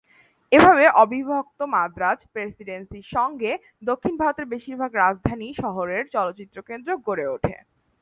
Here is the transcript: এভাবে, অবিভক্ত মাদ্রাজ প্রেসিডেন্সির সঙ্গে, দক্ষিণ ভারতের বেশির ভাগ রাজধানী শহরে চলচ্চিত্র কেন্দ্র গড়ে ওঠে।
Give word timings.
এভাবে, 0.51 0.85
অবিভক্ত 1.03 1.59
মাদ্রাজ 1.73 2.19
প্রেসিডেন্সির 2.33 3.07
সঙ্গে, 3.15 3.51
দক্ষিণ 3.83 4.13
ভারতের 4.17 4.45
বেশির 4.45 4.75
ভাগ 4.77 4.91
রাজধানী 4.95 5.47
শহরে 5.53 5.97
চলচ্চিত্র 6.13 6.57
কেন্দ্র 6.61 6.89
গড়ে 7.07 7.25
ওঠে। 7.27 7.55